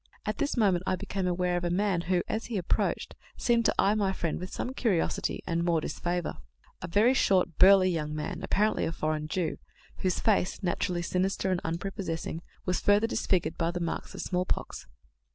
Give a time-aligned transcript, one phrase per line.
[0.25, 3.75] At this moment I became aware of a man who, as he approached, seemed to
[3.77, 6.37] eye my friend with some curiosity and more disfavour;
[6.81, 9.59] a very short, burly young man, apparently a foreign Jew,
[9.97, 14.87] whose face, naturally sinister and unprepossessing, was further disfigured by the marks of smallpox.